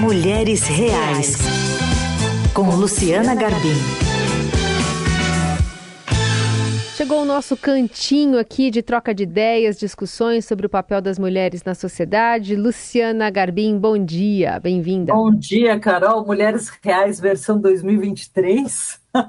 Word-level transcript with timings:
Mulheres 0.00 0.62
Reais, 0.68 1.36
com 2.54 2.70
Luciana 2.70 3.34
Garbim. 3.34 3.74
Chegou 6.96 7.22
o 7.22 7.24
nosso 7.24 7.56
cantinho 7.56 8.38
aqui 8.38 8.70
de 8.70 8.80
troca 8.80 9.12
de 9.12 9.24
ideias, 9.24 9.76
discussões 9.76 10.44
sobre 10.44 10.66
o 10.66 10.68
papel 10.68 11.00
das 11.00 11.18
mulheres 11.18 11.64
na 11.64 11.74
sociedade. 11.74 12.54
Luciana 12.54 13.28
Garbim, 13.28 13.76
bom 13.76 13.98
dia, 13.98 14.60
bem-vinda. 14.60 15.12
Bom 15.12 15.34
dia, 15.34 15.78
Carol. 15.80 16.24
Mulheres 16.24 16.70
Reais, 16.80 17.18
versão 17.18 17.60
2023. 17.60 19.00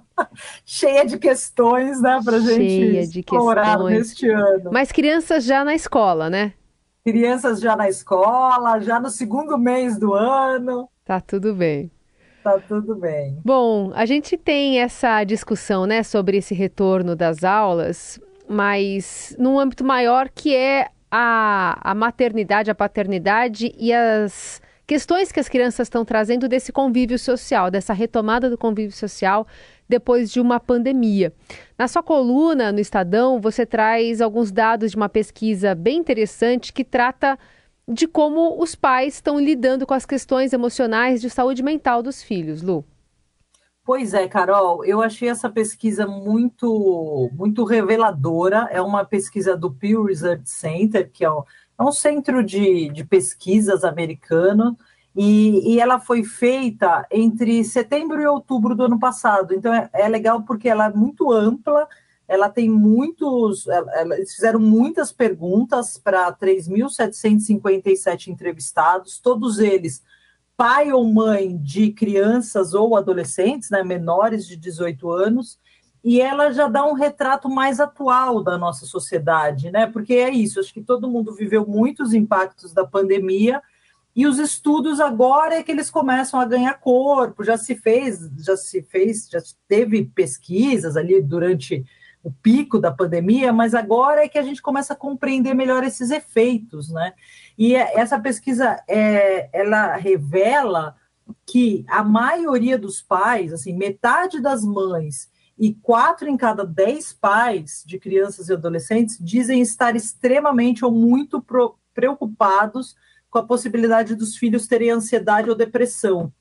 Cheia 0.64 1.04
de 1.04 1.18
questões, 1.18 2.00
né, 2.00 2.20
pra 2.24 2.38
gente 2.38 2.70
Cheia 2.70 3.08
de 3.08 3.20
explorar 3.22 3.78
questões. 3.78 3.98
neste 3.98 4.30
ano. 4.30 4.70
Mas 4.72 4.92
crianças 4.92 5.44
já 5.46 5.66
na 5.66 5.74
escola, 5.74 6.30
né? 6.30 6.54
Crianças 7.12 7.60
já 7.60 7.76
na 7.76 7.90
escola, 7.90 8.80
já 8.80 9.00
no 9.00 9.10
segundo 9.10 9.58
mês 9.58 9.98
do 9.98 10.14
ano, 10.14 10.88
Tá 11.04 11.20
tudo 11.20 11.56
bem. 11.56 11.90
tá 12.44 12.60
tudo 12.68 12.96
bem. 12.96 13.40
Bom, 13.44 13.92
a 13.96 14.06
gente 14.06 14.38
tem 14.38 14.80
essa 14.80 15.24
discussão, 15.24 15.88
né, 15.88 16.04
sobre 16.04 16.38
esse 16.38 16.54
retorno 16.54 17.16
das 17.16 17.44
aulas, 17.44 18.20
mas 18.48 19.36
num 19.40 19.60
âmbito 19.60 19.84
maior 19.84 20.30
que 20.30 20.56
é 20.56 20.88
a, 21.10 21.80
a 21.82 21.96
maternidade, 21.96 22.70
a 22.70 22.76
paternidade 22.76 23.74
e 23.76 23.92
as 23.92 24.62
questões 24.90 25.32
que 25.32 25.40
as 25.40 25.48
crianças 25.48 25.86
estão 25.86 26.04
trazendo 26.04 26.48
desse 26.48 26.72
convívio 26.72 27.20
social, 27.20 27.70
dessa 27.70 27.94
retomada 27.94 28.50
do 28.50 28.58
convívio 28.58 28.92
social 28.92 29.46
depois 29.88 30.32
de 30.32 30.42
uma 30.42 30.60
pandemia. 30.60 31.32
Na 31.78 31.88
sua 31.88 32.02
coluna 32.02 32.72
no 32.72 32.80
Estadão, 32.80 33.40
você 33.40 33.68
traz 33.68 34.20
alguns 34.20 34.52
dados 34.52 34.90
de 34.90 34.98
uma 34.98 35.08
pesquisa 35.08 35.76
bem 35.76 36.00
interessante 36.00 36.74
que 36.74 36.84
trata 36.84 37.38
de 37.88 38.08
como 38.08 38.60
os 38.60 38.74
pais 38.74 39.14
estão 39.14 39.40
lidando 39.40 39.86
com 39.86 39.94
as 39.94 40.08
questões 40.08 40.54
emocionais 40.54 41.22
de 41.22 41.30
saúde 41.30 41.62
mental 41.62 42.02
dos 42.02 42.24
filhos, 42.24 42.64
Lu. 42.64 42.84
Pois 43.86 44.16
é, 44.16 44.28
Carol, 44.28 44.84
eu 44.86 45.04
achei 45.04 45.30
essa 45.30 45.50
pesquisa 45.50 46.08
muito, 46.08 47.30
muito 47.34 47.64
reveladora. 47.64 48.68
É 48.72 48.82
uma 48.82 49.06
pesquisa 49.06 49.56
do 49.56 49.72
Pew 49.72 50.06
Research 50.06 50.50
Center, 50.50 51.10
que 51.12 51.24
é 51.24 51.30
é 51.80 51.84
um 51.84 51.92
centro 51.92 52.44
de, 52.44 52.90
de 52.90 53.06
pesquisas 53.06 53.84
americano, 53.84 54.78
e, 55.16 55.74
e 55.74 55.80
ela 55.80 56.00
foi 56.00 56.24
feita 56.24 57.06
entre 57.10 57.64
setembro 57.64 58.22
e 58.22 58.28
outubro 58.28 58.76
do 58.76 58.84
ano 58.84 59.00
passado. 59.00 59.54
Então 59.54 59.74
é, 59.74 59.90
é 59.94 60.08
legal 60.08 60.44
porque 60.44 60.70
ela 60.70 60.86
é 60.88 60.94
muito 60.94 61.32
ampla, 61.32 61.88
ela 62.28 62.50
tem 62.50 62.70
muitos. 62.70 63.66
Eles 64.12 64.36
fizeram 64.36 64.60
muitas 64.60 65.12
perguntas 65.12 65.98
para 65.98 66.32
3.757 66.34 68.28
entrevistados, 68.28 69.20
todos 69.20 69.60
eles 69.60 70.04
pai 70.60 70.92
ou 70.92 71.06
mãe 71.06 71.56
de 71.56 71.90
crianças 71.90 72.74
ou 72.74 72.98
adolescentes, 72.98 73.70
né, 73.70 73.82
menores 73.82 74.46
de 74.46 74.58
18 74.58 75.10
anos, 75.10 75.58
e 76.04 76.22
ela 76.22 76.52
já 76.52 76.68
dá 76.68 76.86
um 76.86 76.94
retrato 76.94 77.50
mais 77.50 77.80
atual 77.80 78.42
da 78.42 78.58
nossa 78.58 78.86
sociedade, 78.86 79.70
né? 79.70 79.86
Porque 79.88 80.14
é 80.14 80.30
isso, 80.30 80.60
acho 80.60 80.74
que 80.74 80.82
todo 80.82 81.10
mundo 81.10 81.34
viveu 81.34 81.66
muitos 81.68 82.14
impactos 82.14 82.74
da 82.74 82.86
pandemia 82.86 83.62
e 84.16 84.26
os 84.26 84.40
estudos 84.40 85.00
agora 85.00 85.56
é 85.56 85.64
que 85.64 85.72
eles 85.72 85.90
começam 85.90 86.40
a 86.40 86.46
ganhar 86.46 86.74
corpo, 86.80 87.44
já 87.44 87.58
se 87.58 87.76
fez, 87.76 88.30
já 88.40 88.58
se 88.58 88.82
fez, 88.82 89.30
já 89.30 89.40
teve 89.68 90.06
pesquisas 90.06 90.98
ali 90.98 91.22
durante 91.22 91.86
o 92.24 92.32
pico 92.32 92.80
da 92.80 92.92
pandemia, 92.92 93.54
mas 93.54 93.74
agora 93.74 94.26
é 94.26 94.28
que 94.28 94.38
a 94.38 94.44
gente 94.44 94.62
começa 94.62 94.94
a 94.94 94.98
compreender 94.98 95.54
melhor 95.54 95.84
esses 95.84 96.12
efeitos, 96.12 96.90
né? 96.90 97.14
E 97.58 97.76
é- 97.76 97.98
essa 97.98 98.20
pesquisa 98.20 98.82
é, 98.88 99.50
ela 99.54 99.96
revela 99.96 100.96
que 101.46 101.86
a 101.88 102.04
maioria 102.04 102.78
dos 102.78 103.02
pais, 103.02 103.54
assim, 103.54 103.74
metade 103.74 104.42
das 104.42 104.64
mães 104.64 105.30
e 105.60 105.74
quatro 105.74 106.30
em 106.30 106.38
cada 106.38 106.66
dez 106.66 107.12
pais 107.12 107.84
de 107.86 108.00
crianças 108.00 108.48
e 108.48 108.54
adolescentes 108.54 109.18
dizem 109.20 109.60
estar 109.60 109.94
extremamente 109.94 110.86
ou 110.86 110.92
muito 110.92 111.46
preocupados 111.94 112.96
com 113.30 113.40
a 113.40 113.46
possibilidade 113.46 114.16
dos 114.16 114.38
filhos 114.38 114.68
terem 114.68 114.90
ansiedade 114.90 115.50
ou 115.50 115.56
depressão. 115.56 116.32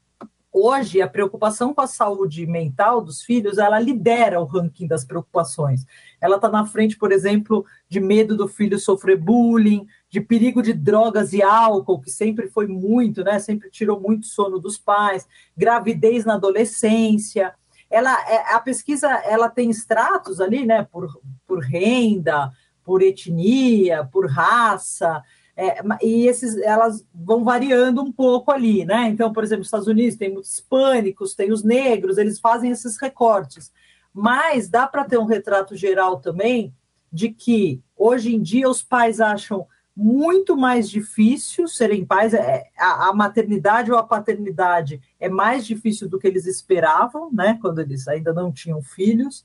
Hoje, 0.50 1.02
a 1.02 1.08
preocupação 1.08 1.74
com 1.74 1.80
a 1.80 1.86
saúde 1.86 2.46
mental 2.46 3.02
dos 3.02 3.20
filhos, 3.20 3.58
ela 3.58 3.78
lidera 3.78 4.40
o 4.40 4.44
ranking 4.44 4.86
das 4.86 5.04
preocupações. 5.04 5.84
Ela 6.20 6.36
está 6.36 6.48
na 6.48 6.64
frente, 6.64 6.96
por 6.96 7.12
exemplo, 7.12 7.66
de 7.88 8.00
medo 8.00 8.36
do 8.36 8.48
filho 8.48 8.78
sofrer 8.78 9.18
bullying, 9.18 9.86
de 10.08 10.20
perigo 10.20 10.62
de 10.62 10.72
drogas 10.72 11.32
e 11.32 11.42
álcool, 11.42 12.00
que 12.00 12.10
sempre 12.10 12.48
foi 12.48 12.66
muito, 12.66 13.22
né? 13.22 13.38
Sempre 13.38 13.68
tirou 13.70 14.00
muito 14.00 14.26
sono 14.26 14.58
dos 14.58 14.78
pais, 14.78 15.28
gravidez 15.56 16.24
na 16.24 16.34
adolescência. 16.34 17.52
Ela, 17.90 18.12
é- 18.30 18.54
a 18.54 18.60
pesquisa, 18.60 19.08
ela 19.24 19.48
tem 19.48 19.70
estratos 19.70 20.40
ali, 20.40 20.66
né? 20.66 20.86
Por, 20.90 21.08
por 21.46 21.60
renda, 21.60 22.52
por 22.84 23.02
etnia, 23.02 24.04
por 24.04 24.30
raça. 24.30 25.22
É, 25.56 25.80
e 26.02 26.26
esses, 26.26 26.56
elas 26.58 27.04
vão 27.12 27.42
variando 27.42 28.00
um 28.00 28.12
pouco 28.12 28.52
ali, 28.52 28.84
né? 28.84 29.08
Então, 29.08 29.32
por 29.32 29.42
exemplo, 29.42 29.60
nos 29.60 29.66
Estados 29.66 29.88
Unidos 29.88 30.16
tem 30.16 30.32
muitos 30.32 30.54
hispânicos, 30.54 31.34
tem 31.34 31.50
os 31.50 31.64
negros, 31.64 32.16
eles 32.16 32.38
fazem 32.38 32.70
esses 32.70 32.96
recortes. 32.96 33.72
Mas 34.14 34.68
dá 34.68 34.86
para 34.86 35.04
ter 35.04 35.18
um 35.18 35.24
retrato 35.24 35.74
geral 35.74 36.20
também 36.20 36.72
de 37.12 37.30
que 37.30 37.82
hoje 37.96 38.34
em 38.34 38.40
dia 38.40 38.68
os 38.68 38.82
pais 38.82 39.20
acham 39.20 39.66
muito 40.00 40.56
mais 40.56 40.88
difícil 40.88 41.66
serem 41.66 42.04
pais, 42.04 42.32
é, 42.32 42.68
a, 42.78 43.08
a 43.08 43.12
maternidade 43.12 43.90
ou 43.90 43.98
a 43.98 44.02
paternidade 44.04 45.00
é 45.18 45.28
mais 45.28 45.66
difícil 45.66 46.08
do 46.08 46.20
que 46.20 46.28
eles 46.28 46.46
esperavam, 46.46 47.28
né? 47.32 47.58
Quando 47.60 47.80
eles 47.80 48.06
ainda 48.06 48.32
não 48.32 48.52
tinham 48.52 48.80
filhos. 48.80 49.44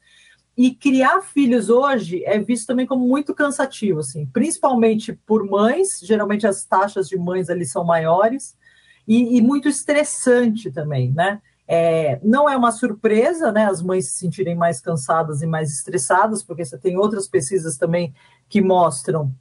E 0.55 0.75
criar 0.75 1.21
filhos 1.21 1.71
hoje 1.71 2.23
é 2.23 2.37
visto 2.37 2.67
também 2.67 2.85
como 2.85 3.07
muito 3.07 3.33
cansativo, 3.33 4.01
assim, 4.01 4.27
principalmente 4.27 5.11
por 5.25 5.43
mães, 5.43 5.99
geralmente 6.03 6.45
as 6.45 6.63
taxas 6.63 7.09
de 7.09 7.17
mães 7.17 7.49
ali 7.49 7.65
são 7.65 7.83
maiores, 7.83 8.55
e, 9.07 9.35
e 9.35 9.41
muito 9.41 9.67
estressante 9.67 10.69
também, 10.69 11.11
né? 11.11 11.41
É, 11.67 12.19
não 12.23 12.47
é 12.47 12.55
uma 12.55 12.71
surpresa, 12.71 13.51
né, 13.51 13.65
as 13.65 13.81
mães 13.81 14.05
se 14.05 14.19
sentirem 14.19 14.53
mais 14.53 14.79
cansadas 14.79 15.41
e 15.41 15.47
mais 15.47 15.71
estressadas, 15.71 16.43
porque 16.43 16.63
você 16.63 16.77
tem 16.77 16.95
outras 16.95 17.27
pesquisas 17.27 17.75
também 17.75 18.13
que 18.47 18.61
mostram 18.61 19.33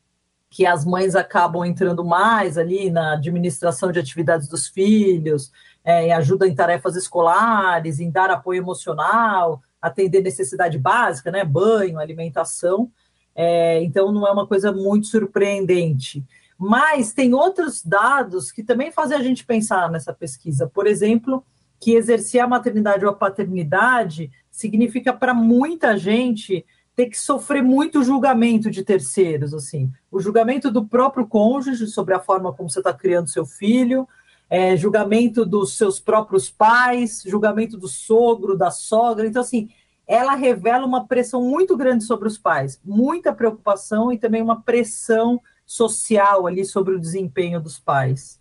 que 0.52 0.66
as 0.66 0.84
mães 0.84 1.16
acabam 1.16 1.64
entrando 1.64 2.04
mais 2.04 2.58
ali 2.58 2.90
na 2.90 3.14
administração 3.14 3.90
de 3.90 3.98
atividades 3.98 4.46
dos 4.46 4.68
filhos, 4.68 5.50
é, 5.82 6.08
em 6.08 6.12
ajuda 6.12 6.46
em 6.46 6.54
tarefas 6.54 6.94
escolares, 6.94 7.98
em 7.98 8.10
dar 8.10 8.30
apoio 8.30 8.58
emocional, 8.58 9.62
atender 9.80 10.20
necessidade 10.20 10.78
básica, 10.78 11.30
né, 11.30 11.42
banho, 11.42 11.98
alimentação. 11.98 12.90
É, 13.34 13.82
então 13.82 14.12
não 14.12 14.26
é 14.26 14.30
uma 14.30 14.46
coisa 14.46 14.70
muito 14.70 15.06
surpreendente. 15.06 16.22
Mas 16.58 17.14
tem 17.14 17.32
outros 17.32 17.82
dados 17.82 18.52
que 18.52 18.62
também 18.62 18.92
fazem 18.92 19.16
a 19.16 19.22
gente 19.22 19.46
pensar 19.46 19.90
nessa 19.90 20.12
pesquisa. 20.12 20.68
Por 20.68 20.86
exemplo, 20.86 21.42
que 21.80 21.94
exercer 21.94 22.42
a 22.42 22.46
maternidade 22.46 23.06
ou 23.06 23.10
a 23.10 23.16
paternidade 23.16 24.30
significa 24.50 25.14
para 25.14 25.32
muita 25.32 25.96
gente 25.96 26.66
ter 26.94 27.06
que 27.06 27.18
sofrer 27.18 27.62
muito 27.62 28.02
julgamento 28.02 28.70
de 28.70 28.84
terceiros, 28.84 29.54
assim, 29.54 29.90
o 30.10 30.20
julgamento 30.20 30.70
do 30.70 30.84
próprio 30.84 31.26
cônjuge 31.26 31.86
sobre 31.86 32.14
a 32.14 32.20
forma 32.20 32.52
como 32.52 32.68
você 32.68 32.80
está 32.80 32.92
criando 32.92 33.30
seu 33.30 33.46
filho, 33.46 34.06
é, 34.50 34.76
julgamento 34.76 35.46
dos 35.46 35.78
seus 35.78 35.98
próprios 35.98 36.50
pais, 36.50 37.22
julgamento 37.24 37.78
do 37.78 37.88
sogro, 37.88 38.56
da 38.56 38.70
sogra. 38.70 39.26
Então, 39.26 39.40
assim, 39.40 39.70
ela 40.06 40.34
revela 40.34 40.84
uma 40.84 41.06
pressão 41.06 41.42
muito 41.42 41.74
grande 41.74 42.04
sobre 42.04 42.28
os 42.28 42.36
pais, 42.36 42.78
muita 42.84 43.32
preocupação 43.32 44.12
e 44.12 44.18
também 44.18 44.42
uma 44.42 44.60
pressão 44.60 45.40
social 45.64 46.46
ali 46.46 46.66
sobre 46.66 46.94
o 46.94 47.00
desempenho 47.00 47.58
dos 47.58 47.78
pais. 47.78 48.38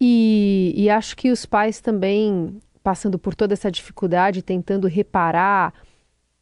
E, 0.00 0.74
e 0.76 0.90
acho 0.90 1.16
que 1.16 1.30
os 1.30 1.46
pais 1.46 1.80
também, 1.80 2.58
passando 2.82 3.16
por 3.16 3.36
toda 3.36 3.54
essa 3.54 3.70
dificuldade, 3.70 4.42
tentando 4.42 4.88
reparar 4.88 5.72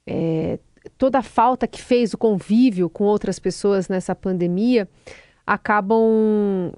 é, 0.06 0.58
toda 0.98 1.18
a 1.18 1.22
falta 1.22 1.66
que 1.66 1.80
fez 1.80 2.12
o 2.14 2.18
convívio 2.18 2.90
com 2.90 3.04
outras 3.04 3.38
pessoas 3.38 3.88
nessa 3.88 4.14
pandemia, 4.14 4.88
acabam 5.46 6.72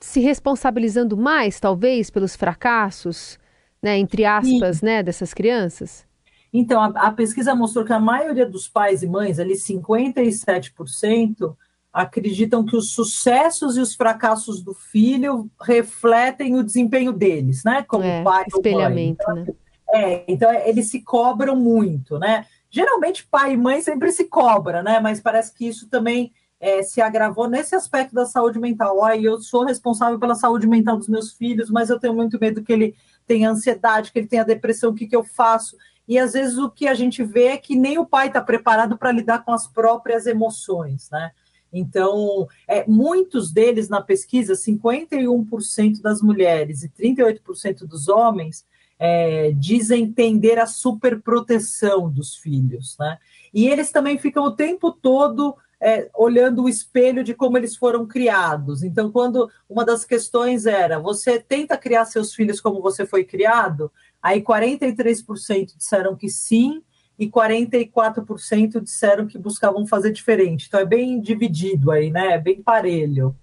se 0.00 0.20
responsabilizando 0.20 1.16
mais, 1.16 1.60
talvez, 1.60 2.10
pelos 2.10 2.34
fracassos, 2.34 3.38
né, 3.82 3.98
entre 3.98 4.24
aspas, 4.24 4.82
né, 4.82 5.02
dessas 5.02 5.34
crianças? 5.34 6.06
Então, 6.52 6.80
a, 6.80 6.86
a 6.88 7.12
pesquisa 7.12 7.54
mostrou 7.54 7.84
que 7.84 7.92
a 7.92 8.00
maioria 8.00 8.46
dos 8.46 8.68
pais 8.68 9.02
e 9.02 9.06
mães, 9.06 9.38
ali 9.38 9.54
57%, 9.54 11.54
acreditam 11.92 12.64
que 12.64 12.76
os 12.76 12.92
sucessos 12.92 13.76
e 13.76 13.80
os 13.80 13.94
fracassos 13.94 14.62
do 14.62 14.74
filho 14.74 15.50
refletem 15.60 16.56
o 16.56 16.62
desempenho 16.62 17.12
deles, 17.12 17.64
né? 17.64 17.82
Como 17.82 18.04
É, 18.04 18.22
pai 18.22 18.44
ou 18.52 18.62
mãe. 18.62 18.68
espelhamento, 18.70 19.22
Então, 19.22 19.34
né? 19.34 19.46
É, 19.92 20.24
então 20.28 20.52
eles 20.52 20.88
se 20.88 21.02
cobram 21.02 21.56
muito, 21.56 22.18
né? 22.18 22.46
Geralmente 22.70 23.26
pai 23.26 23.54
e 23.54 23.56
mãe 23.56 23.82
sempre 23.82 24.12
se 24.12 24.24
cobra, 24.24 24.82
né? 24.82 25.00
Mas 25.00 25.20
parece 25.20 25.52
que 25.52 25.66
isso 25.66 25.88
também 25.88 26.32
é, 26.60 26.82
se 26.82 27.00
agravou 27.00 27.48
nesse 27.48 27.74
aspecto 27.74 28.14
da 28.14 28.26
saúde 28.26 28.58
mental. 28.58 28.98
Olha, 28.98 29.20
eu 29.20 29.40
sou 29.40 29.64
responsável 29.64 30.18
pela 30.18 30.34
saúde 30.34 30.66
mental 30.66 30.96
dos 30.96 31.08
meus 31.08 31.32
filhos, 31.32 31.70
mas 31.70 31.90
eu 31.90 31.98
tenho 31.98 32.14
muito 32.14 32.38
medo 32.38 32.62
que 32.62 32.72
ele 32.72 32.94
tenha 33.26 33.50
ansiedade, 33.50 34.12
que 34.12 34.18
ele 34.18 34.28
tenha 34.28 34.44
depressão, 34.44 34.90
o 34.90 34.94
que, 34.94 35.06
que 35.06 35.16
eu 35.16 35.24
faço? 35.24 35.76
E 36.06 36.18
às 36.18 36.32
vezes 36.32 36.58
o 36.58 36.70
que 36.70 36.86
a 36.86 36.94
gente 36.94 37.22
vê 37.22 37.46
é 37.46 37.56
que 37.56 37.76
nem 37.76 37.98
o 37.98 38.06
pai 38.06 38.26
está 38.26 38.40
preparado 38.40 38.98
para 38.98 39.12
lidar 39.12 39.44
com 39.44 39.52
as 39.52 39.66
próprias 39.66 40.26
emoções, 40.26 41.08
né? 41.10 41.30
Então, 41.72 42.48
é, 42.66 42.84
muitos 42.86 43.52
deles 43.52 43.88
na 43.88 44.00
pesquisa, 44.00 44.54
51% 44.54 46.02
das 46.02 46.20
mulheres 46.20 46.82
e 46.82 46.88
38% 46.88 47.86
dos 47.86 48.08
homens 48.08 48.66
é, 49.02 49.50
dizem 49.52 50.02
entender 50.02 50.58
a 50.58 50.66
superproteção 50.66 52.10
dos 52.10 52.36
filhos, 52.36 52.98
né? 53.00 53.18
E 53.52 53.66
eles 53.66 53.90
também 53.90 54.18
ficam 54.18 54.44
o 54.44 54.54
tempo 54.54 54.92
todo 54.92 55.56
é, 55.80 56.10
olhando 56.14 56.64
o 56.64 56.68
espelho 56.68 57.24
de 57.24 57.32
como 57.32 57.56
eles 57.56 57.74
foram 57.74 58.06
criados. 58.06 58.82
Então, 58.82 59.10
quando 59.10 59.50
uma 59.66 59.86
das 59.86 60.04
questões 60.04 60.66
era 60.66 60.98
você 60.98 61.40
tenta 61.40 61.78
criar 61.78 62.04
seus 62.04 62.34
filhos 62.34 62.60
como 62.60 62.82
você 62.82 63.06
foi 63.06 63.24
criado, 63.24 63.90
aí 64.22 64.42
43% 64.42 65.74
disseram 65.78 66.14
que 66.14 66.28
sim 66.28 66.82
e 67.18 67.26
44% 67.26 68.82
disseram 68.82 69.26
que 69.26 69.38
buscavam 69.38 69.86
fazer 69.86 70.12
diferente. 70.12 70.66
Então 70.68 70.78
é 70.78 70.84
bem 70.84 71.18
dividido 71.22 71.90
aí, 71.90 72.10
né? 72.10 72.34
É 72.34 72.38
bem 72.38 72.62
parelho. 72.62 73.34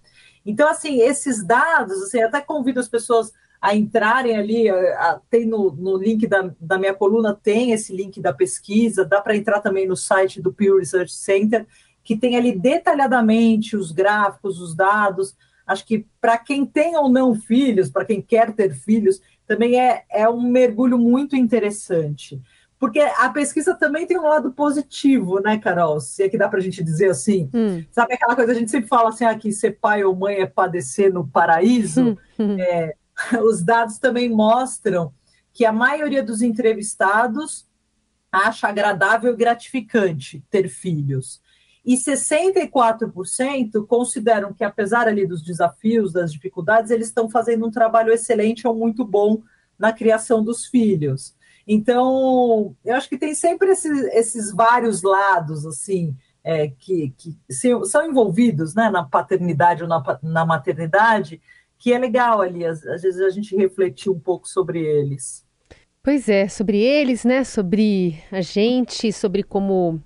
Então, 0.46 0.70
assim, 0.70 1.02
esses 1.02 1.44
dados, 1.44 2.00
assim, 2.04 2.22
até 2.22 2.42
convido 2.42 2.80
as 2.80 2.88
pessoas 2.88 3.34
a 3.62 3.76
entrarem 3.76 4.38
ali, 4.38 4.70
a, 4.70 5.20
tem 5.30 5.46
no, 5.46 5.72
no 5.72 5.98
link 5.98 6.28
da, 6.28 6.52
da 6.60 6.78
minha 6.78 6.94
coluna, 6.94 7.34
tem 7.34 7.72
esse 7.72 7.96
link 7.96 8.22
da 8.22 8.34
pesquisa, 8.34 9.04
dá 9.04 9.22
para 9.22 9.36
entrar 9.36 9.60
também 9.62 9.88
no 9.88 9.96
site 9.96 10.42
do 10.42 10.54
Pew 10.54 10.78
Research 10.78 11.14
Center, 11.14 11.66
que 12.04 12.16
tem 12.16 12.38
ali 12.38 12.58
detalhadamente 12.58 13.76
os 13.76 13.92
gráficos, 13.92 14.62
os 14.62 14.76
dados. 14.76 15.36
Acho 15.66 15.86
que 15.86 16.06
para 16.22 16.38
quem 16.38 16.66
tem 16.66 16.96
ou 16.96 17.10
não 17.10 17.36
filhos, 17.36 17.90
para 17.90 18.06
quem 18.06 18.22
quer 18.22 18.54
ter 18.54 18.74
filhos, 18.74 19.22
também 19.46 19.80
é, 19.80 20.04
é 20.10 20.30
um 20.30 20.42
mergulho 20.42 20.98
muito 20.98 21.36
interessante. 21.36 22.42
Porque 22.80 23.00
a 23.00 23.30
pesquisa 23.30 23.74
também 23.74 24.06
tem 24.06 24.20
um 24.20 24.28
lado 24.28 24.52
positivo, 24.52 25.40
né, 25.40 25.58
Carol? 25.58 26.00
Se 26.00 26.24
é 26.24 26.30
que 26.30 26.38
dá 26.38 26.48
para 26.48 26.60
a 26.60 26.62
gente 26.62 26.84
dizer 26.84 27.10
assim. 27.10 27.50
Hum. 27.54 27.84
Sabe 27.92 28.14
aquela 28.14 28.36
coisa, 28.36 28.52
a 28.52 28.56
gente 28.56 28.70
sempre 28.70 28.88
fala 28.88 29.10
assim, 29.10 29.26
ah, 29.26 29.38
que 29.38 29.52
ser 29.52 29.80
pai 29.80 30.04
ou 30.04 30.16
mãe 30.16 30.36
é 30.36 30.46
padecer 30.46 31.12
no 31.12 31.28
paraíso? 31.28 32.18
Hum. 32.38 32.56
É, 32.60 32.96
os 33.44 33.64
dados 33.64 33.98
também 33.98 34.30
mostram 34.30 35.14
que 35.54 35.66
a 35.66 35.72
maioria 35.72 36.24
dos 36.24 36.42
entrevistados 36.42 37.68
acha 38.32 38.68
agradável 38.68 39.34
e 39.34 39.38
gratificante 39.38 40.44
ter 40.50 40.70
filhos 40.70 41.42
e 41.88 41.96
64% 41.96 43.88
consideram 43.88 44.54
que, 44.54 44.66
apesar 44.66 45.08
ali 45.08 45.26
dos 45.26 45.42
desafios, 45.42 46.12
das 46.12 46.34
dificuldades, 46.34 46.92
eles 46.92 47.08
estão 47.08 47.30
fazendo 47.30 47.66
um 47.66 47.72
trabalho 47.72 48.12
excelente 48.12 48.68
ou 48.68 48.76
muito 48.76 49.06
bom 49.06 49.42
na 49.80 49.94
criação 49.94 50.44
dos 50.44 50.66
filhos. 50.66 51.34
Então, 51.66 52.76
eu 52.84 52.94
acho 52.94 53.08
que 53.08 53.18
tem 53.18 53.34
sempre 53.34 53.72
esses, 53.72 54.04
esses 54.14 54.52
vários 54.52 55.02
lados, 55.02 55.66
assim, 55.66 56.14
é, 56.44 56.68
que, 56.68 57.14
que 57.18 57.38
são 57.50 58.06
envolvidos 58.06 58.76
né, 58.76 58.90
na 58.90 59.06
paternidade 59.06 59.84
ou 59.84 59.88
na, 59.88 60.20
na 60.22 60.46
maternidade, 60.46 61.42
que 61.78 61.94
é 61.94 61.98
legal 61.98 62.42
ali, 62.42 62.66
às, 62.66 62.86
às 62.86 63.02
vezes 63.02 63.22
a 63.22 63.30
gente 63.30 63.56
refletir 63.56 64.12
um 64.12 64.20
pouco 64.20 64.48
sobre 64.48 64.80
eles. 64.80 65.46
Pois 66.02 66.30
é, 66.30 66.48
sobre 66.48 66.80
eles, 66.80 67.26
né? 67.26 67.44
Sobre 67.44 68.18
a 68.32 68.42
gente, 68.42 69.12
sobre 69.12 69.44
como 69.44 70.02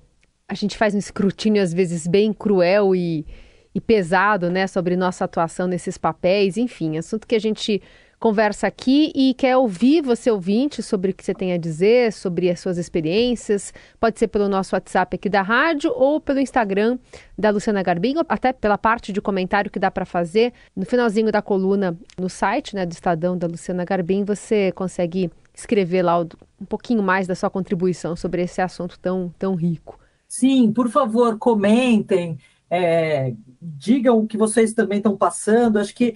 a 0.52 0.54
gente 0.54 0.78
faz 0.78 0.94
um 0.94 0.98
escrutínio 0.98 1.64
às 1.64 1.74
vezes 1.74 2.06
bem 2.06 2.34
cruel 2.34 2.94
e, 2.94 3.26
e 3.74 3.80
pesado, 3.80 4.50
né, 4.50 4.68
sobre 4.68 4.98
nossa 4.98 5.24
atuação 5.24 5.66
nesses 5.66 5.98
papéis, 5.98 6.58
enfim, 6.58 6.98
assunto 6.98 7.26
que 7.26 7.36
a 7.36 7.40
gente 7.40 7.82
conversa 8.22 8.68
aqui 8.68 9.12
e 9.16 9.34
quer 9.34 9.58
ouvir 9.58 10.04
você 10.04 10.30
ouvinte 10.30 10.84
sobre 10.84 11.10
o 11.10 11.14
que 11.14 11.26
você 11.26 11.34
tem 11.34 11.54
a 11.54 11.58
dizer, 11.58 12.14
sobre 12.14 12.52
as 12.52 12.60
suas 12.60 12.78
experiências. 12.78 13.74
Pode 14.00 14.20
ser 14.20 14.28
pelo 14.28 14.48
nosso 14.48 14.76
WhatsApp 14.76 15.16
aqui 15.16 15.28
da 15.28 15.42
rádio 15.42 15.92
ou 15.96 16.22
pelo 16.22 16.40
Instagram 16.40 17.00
da 17.36 17.50
Luciana 17.50 17.82
Garbim, 17.82 18.16
ou 18.18 18.26
até 18.30 18.54
pela 18.54 18.78
parte 18.78 19.12
de 19.12 19.20
comentário 19.20 19.72
que 19.72 19.80
dá 19.80 19.90
para 19.90 20.06
fazer 20.06 20.54
no 20.76 20.86
finalzinho 20.86 21.32
da 21.32 21.42
coluna 21.42 21.98
no 22.16 22.30
site, 22.30 22.76
né, 22.76 22.86
do 22.86 22.92
Estadão 22.92 23.36
da 23.36 23.48
Luciana 23.48 23.84
Garbim, 23.84 24.24
você 24.24 24.72
consegue 24.74 25.32
escrever 25.52 26.04
lá 26.04 26.20
um 26.20 26.66
pouquinho 26.66 27.02
mais 27.02 27.26
da 27.26 27.34
sua 27.34 27.50
contribuição 27.50 28.16
sobre 28.16 28.44
esse 28.44 28.62
assunto 28.62 29.00
tão, 29.00 29.34
tão 29.40 29.56
rico. 29.56 30.00
Sim, 30.28 30.72
por 30.72 30.90
favor, 30.90 31.40
comentem, 31.40 32.38
é, 32.70 33.34
digam 33.60 34.20
o 34.20 34.28
que 34.28 34.38
vocês 34.38 34.74
também 34.74 35.00
estão 35.00 35.18
passando. 35.18 35.80
Acho 35.80 35.96
que 35.96 36.16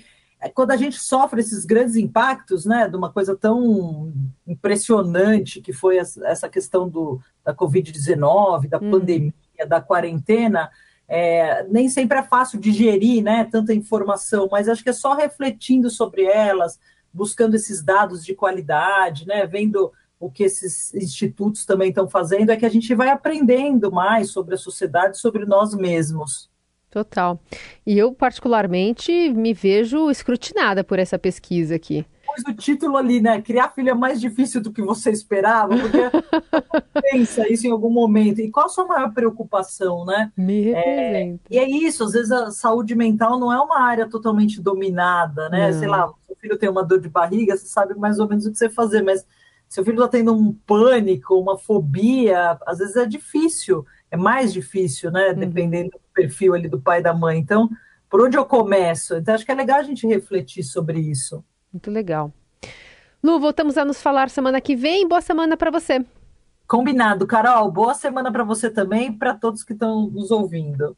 quando 0.50 0.72
a 0.72 0.78
gente 0.78 1.00
sofre 1.00 1.42
esses 1.42 1.66
grandes 1.66 1.96
impactos, 1.96 2.66
né, 2.66 2.88
de 2.88 2.96
uma 2.96 3.12
coisa 3.12 3.36
tão 3.36 4.14
impressionante 4.46 5.62
que 5.62 5.74
foi 5.74 5.98
essa 5.98 6.50
questão 6.50 6.88
do, 6.90 7.20
da 7.44 7.54
Covid-19, 7.54 8.68
da 8.68 8.78
hum. 8.78 8.92
pandemia, 8.92 9.34
da 9.68 9.82
quarentena, 9.82 10.70
é, 11.08 11.64
nem 11.70 11.88
sempre 11.88 12.18
é 12.18 12.24
fácil 12.24 12.60
digerir, 12.60 13.24
né, 13.24 13.48
tanta 13.50 13.74
informação, 13.74 14.48
mas 14.52 14.68
acho 14.68 14.84
que 14.84 14.90
é 14.90 14.94
só 14.94 15.14
refletindo 15.14 15.90
sobre 15.90 16.24
elas, 16.24 16.80
buscando 17.14 17.56
esses 17.56 17.82
dados 17.84 18.26
de 18.26 18.36
qualidade, 18.36 19.26
né, 19.26 19.46
vendo 19.46 19.92
o 20.20 20.30
que 20.30 20.44
esses 20.44 20.94
institutos 20.94 21.66
também 21.66 21.90
estão 21.90 22.08
fazendo 22.08 22.50
é 22.50 22.58
que 22.58 22.66
a 22.66 22.70
gente 22.70 22.94
vai 22.96 23.10
aprendendo 23.10 23.92
mais 23.92 24.32
sobre 24.32 24.56
a 24.56 24.58
sociedade, 24.58 25.20
sobre 25.20 25.46
nós 25.46 25.74
mesmos. 25.74 26.50
Total. 26.96 27.38
E 27.86 27.98
eu, 27.98 28.14
particularmente, 28.14 29.12
me 29.34 29.54
vejo 29.54 30.10
escrutinada 30.10 30.82
por 30.82 30.98
essa 30.98 31.20
pesquisa 31.20 31.76
aqui. 31.76 32.06
Pois 32.26 32.42
o 32.48 32.54
título 32.58 32.96
ali, 32.96 33.20
né? 33.20 33.42
Criar 33.42 33.68
filho 33.76 33.90
é 33.90 33.94
mais 33.94 34.22
difícil 34.22 34.62
do 34.62 34.72
que 34.72 34.82
você 34.82 35.12
esperava, 35.12 35.76
porque 35.78 35.98
pensa 37.12 37.52
isso 37.52 37.68
em 37.68 37.72
algum 37.72 37.90
momento. 37.90 38.40
E 38.40 38.50
qual 38.50 38.68
a 38.68 38.70
sua 38.70 38.86
maior 38.86 39.14
preocupação, 39.14 40.06
né? 40.06 40.32
Me 40.38 40.62
representa. 40.62 41.44
É, 41.52 41.56
e 41.56 41.60
é 41.60 41.70
isso, 41.70 42.06
às 42.06 42.14
vezes 42.14 42.32
a 42.32 42.50
saúde 42.50 42.96
mental 42.96 43.38
não 43.38 43.52
é 43.52 43.60
uma 43.60 43.82
área 43.82 44.08
totalmente 44.08 44.62
dominada, 44.62 45.50
né? 45.50 45.70
Não. 45.72 45.78
Sei 45.78 45.90
lá, 45.90 46.10
seu 46.26 46.36
filho 46.38 46.58
tem 46.58 46.70
uma 46.70 46.82
dor 46.82 47.02
de 47.02 47.10
barriga, 47.10 47.58
você 47.58 47.68
sabe 47.68 47.94
mais 47.96 48.20
ou 48.20 48.30
menos 48.30 48.46
o 48.46 48.52
que 48.54 48.58
você 48.58 48.70
fazer, 48.70 49.02
mas 49.02 49.26
seu 49.68 49.84
filho 49.84 49.96
está 49.96 50.08
tendo 50.08 50.34
um 50.34 50.54
pânico, 50.66 51.36
uma 51.36 51.58
fobia, 51.58 52.58
às 52.66 52.78
vezes 52.78 52.96
é 52.96 53.06
difícil, 53.06 53.86
é 54.10 54.16
mais 54.16 54.54
difícil, 54.54 55.12
né? 55.12 55.32
Uhum. 55.32 55.40
Dependendo 55.40 55.90
do 55.90 56.05
perfil 56.16 56.56
ali 56.56 56.68
do 56.68 56.82
pai 56.82 57.00
e 57.00 57.04
da 57.04 57.14
mãe. 57.14 57.38
Então, 57.38 57.70
por 58.10 58.22
onde 58.22 58.38
eu 58.38 58.46
começo? 58.46 59.16
Então, 59.16 59.36
acho 59.36 59.46
que 59.46 59.52
é 59.52 59.56
legal 59.56 59.80
a 59.80 59.84
gente 59.84 60.08
refletir 60.08 60.64
sobre 60.64 61.00
isso. 61.00 61.44
Muito 61.72 61.92
legal. 61.92 62.34
Lu, 63.22 63.40
voltamos 63.40 63.78
a 63.78 63.84
nos 63.84 64.02
falar 64.02 64.30
semana 64.30 64.62
que 64.62 64.76
vem. 64.76 65.08
Boa 65.08 65.22
semana 65.22 65.58
para 65.58 65.70
você. 65.70 66.04
Combinado, 66.68 67.28
Carol. 67.28 67.70
Boa 67.72 67.94
semana 67.94 68.32
para 68.32 68.44
você 68.44 68.70
também 68.70 69.10
e 69.10 69.12
para 69.12 69.36
todos 69.36 69.64
que 69.64 69.74
estão 69.74 70.08
nos 70.10 70.32
ouvindo. 70.32 70.98